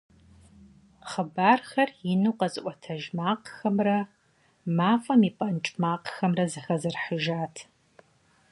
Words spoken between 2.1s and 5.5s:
ину къэзыӀуэтэж макъхэмрэ мафӀэм и